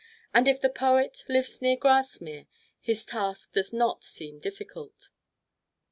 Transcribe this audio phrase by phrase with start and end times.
[0.33, 2.47] And if the poet lives near Grasmere,
[2.79, 5.09] his task does not seem difficult.